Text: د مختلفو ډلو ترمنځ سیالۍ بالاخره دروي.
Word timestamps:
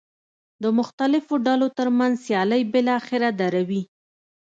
د 0.63 0.65
مختلفو 0.79 1.33
ډلو 1.47 1.67
ترمنځ 1.77 2.13
سیالۍ 2.25 2.61
بالاخره 2.73 3.29
دروي. 3.39 3.83